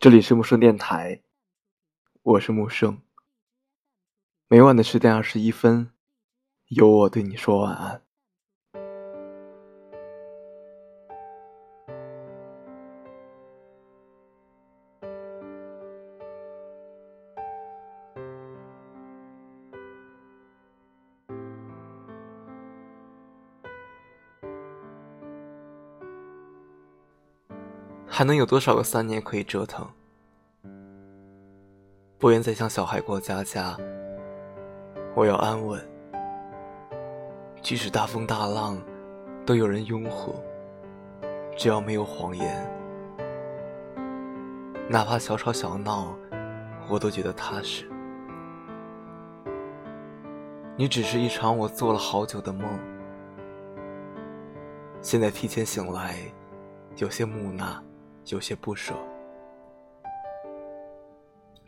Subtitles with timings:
[0.00, 1.20] 这里是木生电台，
[2.22, 3.02] 我是木生。
[4.48, 5.92] 每晚的十点二十一分，
[6.68, 8.02] 有我对你说晚安。
[28.20, 29.88] 还能有多少个三年可以折腾？
[32.18, 33.74] 不愿再像小孩过家家。
[35.14, 35.80] 我要安稳，
[37.62, 38.76] 即使大风大浪，
[39.46, 40.34] 都有人拥护。
[41.56, 42.70] 只要没有谎言，
[44.86, 46.14] 哪怕小吵小闹，
[46.90, 47.90] 我都觉得踏实。
[50.76, 52.68] 你只是一场我做了好久的梦，
[55.00, 56.18] 现在提前醒来，
[56.96, 57.82] 有些木讷。
[58.26, 58.94] 有些不舍，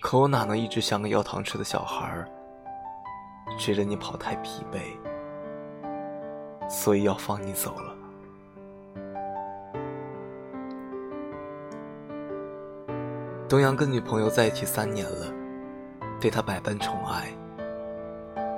[0.00, 2.28] 可我哪能一直像个要糖吃的小孩儿，
[3.58, 4.78] 追着你跑太疲惫，
[6.68, 7.96] 所以要放你走了。
[13.48, 15.26] 东阳跟女朋友在一起三年了，
[16.20, 17.28] 对他百般宠爱，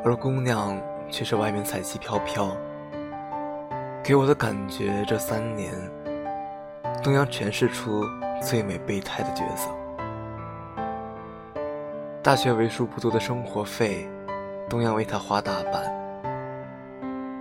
[0.05, 0.79] 而姑娘
[1.11, 2.55] 却是外面彩旗飘飘，
[4.03, 5.75] 给我的感觉这三年。
[7.05, 8.03] 东阳诠释出
[8.43, 9.69] 最美备胎的角色。
[12.23, 14.09] 大学为数不多的生活费，
[14.71, 15.85] 东阳为他花大半。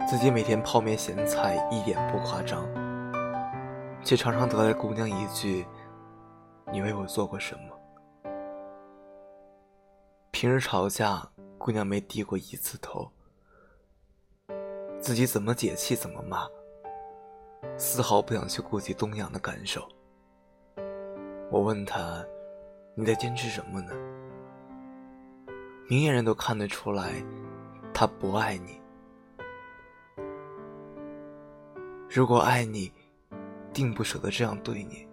[0.06, 2.68] 自己每天泡面咸菜一点不夸张，
[4.04, 5.66] 却常常得来姑娘一句
[6.70, 8.30] ：“你为我做过什么？”
[10.32, 11.26] 平日吵架，
[11.58, 13.10] 姑娘没低过一次头，
[15.00, 16.50] 自己怎么解气怎么骂。
[17.78, 19.88] 丝毫不想去顾及东阳的感受。
[21.52, 22.26] 我问他
[22.96, 23.92] ：“你在坚持什么呢？”
[25.90, 27.12] 明眼人都看得出来，
[27.94, 28.82] 他不爱你。
[32.10, 32.92] 如果爱你，
[33.74, 35.08] 定不舍得这样对你。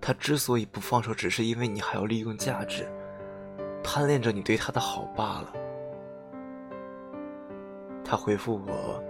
[0.00, 2.86] 他之所以不放手，只是因为你还有利用价值，
[3.82, 5.52] 贪恋着你对他的好罢了。
[8.04, 9.02] 他回复我。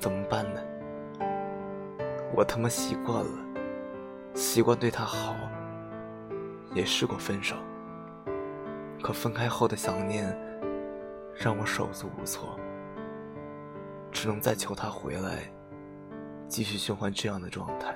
[0.00, 0.60] 怎么办呢？
[2.34, 3.30] 我他妈习惯了，
[4.34, 5.34] 习惯对他好，
[6.74, 7.54] 也试过分手，
[9.02, 10.34] 可分开后的想念
[11.34, 12.58] 让我手足无措，
[14.10, 15.40] 只能再求他回来，
[16.48, 17.94] 继续循环这样的状态。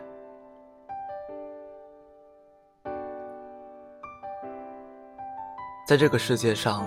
[5.88, 6.84] 在这个世界上，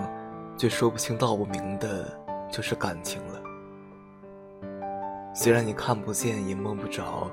[0.56, 2.06] 最说不清道不明的
[2.50, 3.49] 就是感情了。
[5.42, 7.30] 虽然你看不见也摸不着，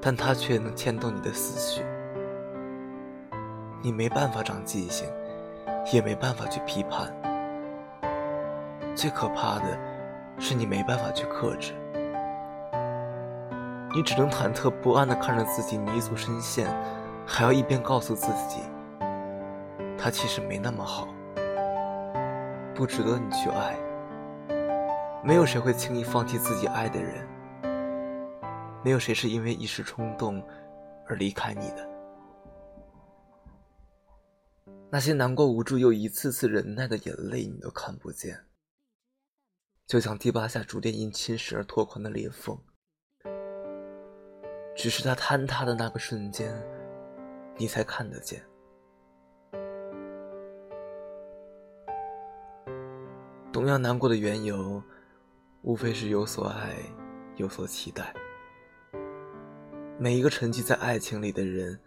[0.00, 1.82] 但它却能牵动你的思绪。
[3.82, 5.06] 你没办法长记性，
[5.92, 7.14] 也没办法去批判。
[8.94, 9.78] 最可怕的
[10.38, 11.74] 是你没办法去克制，
[13.94, 16.74] 你只能忐忑不安地看着自己泥足深陷，
[17.26, 18.60] 还要一边告诉自己，
[19.98, 21.06] 他其实没那么好，
[22.74, 23.76] 不值得你去爱。
[25.26, 27.26] 没有谁会轻易放弃自己爱的人，
[28.84, 30.46] 没有谁是因为一时冲动
[31.08, 31.88] 而离开你的。
[34.90, 38.38] 那些难过无助又一次次忍耐的眼泪，你都看不见，
[39.86, 42.58] 就像堤坝下逐渐因侵蚀而拓宽的裂缝。
[44.76, 46.54] 只是它坍塌的那个瞬间，
[47.56, 48.44] 你才看得见。
[53.50, 54.82] 同样难过的缘由。
[55.64, 56.74] 无非是有所爱，
[57.36, 58.12] 有所期待。
[59.98, 61.80] 每一个沉寂在爱情里的人，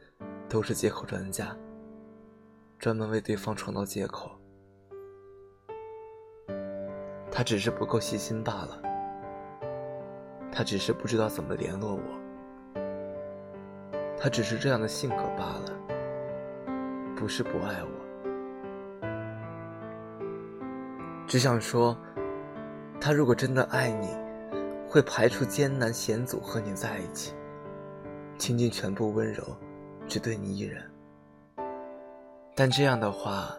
[0.49, 1.55] 都是借口专家，
[2.79, 4.31] 专门为对方创造借口。
[7.31, 8.81] 他只是不够细心罢了，
[10.51, 12.81] 他只是不知道怎么联络我，
[14.17, 15.65] 他只是这样的性格罢了，
[17.15, 17.89] 不是不爱我，
[21.27, 21.95] 只想说。
[22.99, 24.09] 他如果真的爱你，
[24.89, 27.33] 会排除艰难险阻和你在一起，
[28.37, 29.43] 倾尽全部温柔，
[30.07, 30.83] 只对你一人。
[32.55, 33.55] 但这样的话，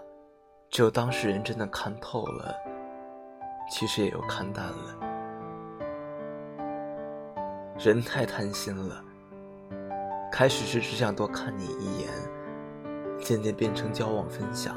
[0.70, 2.54] 只有当事人真的看透了，
[3.70, 4.96] 其实也有看淡了。
[7.78, 9.02] 人太贪心了，
[10.32, 12.08] 开始是只想多看你一眼，
[13.20, 14.74] 渐渐变成交往分享，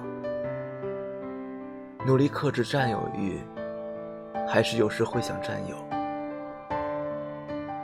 [2.05, 3.39] 努力克制占有欲。
[4.47, 5.75] 还是有时会想占有，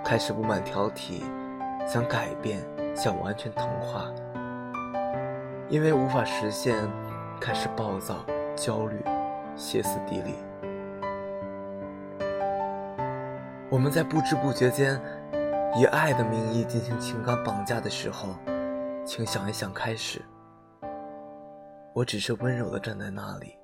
[0.03, 1.21] 开始不满挑剔，
[1.87, 2.61] 想改变，
[2.95, 4.11] 想完全同化，
[5.69, 6.75] 因为无法实现，
[7.39, 9.01] 开始暴躁、焦虑、
[9.55, 10.35] 歇斯底里。
[13.69, 14.99] 我们在不知不觉间
[15.75, 18.29] 以爱的名义进行情感绑架的时候，
[19.05, 20.21] 请想一想开始。
[21.93, 23.57] 我只是温柔的站在那里，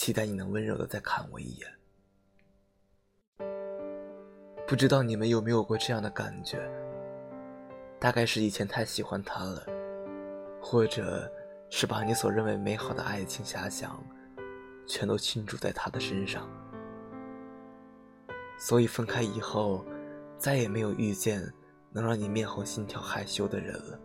[0.00, 1.68] 期待你能温柔的再看我一眼。
[4.66, 6.58] 不知道你们有没有过这样的感觉？
[7.98, 9.62] 大概是以前太喜欢他了，
[10.58, 11.30] 或者
[11.68, 14.02] 是把你所认为美好的爱情遐想，
[14.86, 16.48] 全都倾注在他的身上，
[18.58, 19.84] 所以分开以后，
[20.38, 21.46] 再也没有遇见
[21.92, 24.00] 能让你面红心跳、害羞的人了。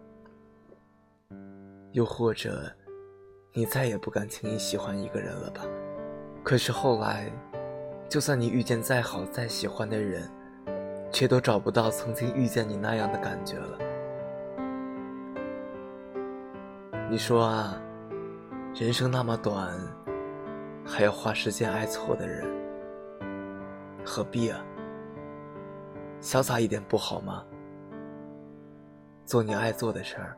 [1.93, 2.69] 又或者，
[3.53, 5.65] 你再也不敢轻易喜欢一个人了吧？
[6.45, 7.25] 可是后来，
[8.07, 10.29] 就算你遇见再好再喜欢的人，
[11.11, 13.79] 却都找不到曾经遇见你那样的感觉了。
[17.09, 17.81] 你说啊，
[18.75, 19.75] 人生那么短，
[20.85, 22.45] 还要花时间爱错的人，
[24.05, 24.63] 何必啊？
[26.21, 27.43] 潇洒一点不好吗？
[29.25, 30.37] 做你爱做的事儿。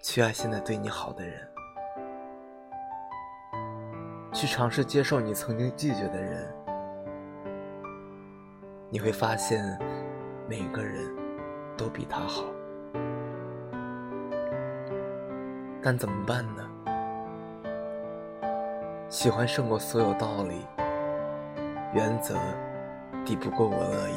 [0.00, 1.44] 去爱现在对你好的人，
[4.32, 6.52] 去尝试接受你曾经拒绝的人，
[8.88, 9.78] 你会发现，
[10.48, 11.04] 每个人
[11.76, 12.42] 都比他好。
[15.82, 16.66] 但怎么办呢？
[19.08, 20.66] 喜欢胜过所有道理，
[21.92, 22.34] 原则
[23.26, 24.14] 抵不过我乐意。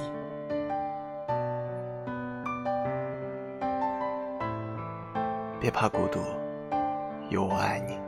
[5.59, 6.19] 别怕孤独，
[7.29, 8.04] 有我爱你。